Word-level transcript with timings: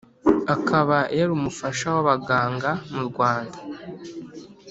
akaba 0.55 0.97
yari 1.17 1.31
umufasha 1.37 1.85
w 1.93 1.97
abaganga 2.03 2.71
mu 2.93 3.01
Rwanda 3.09 3.57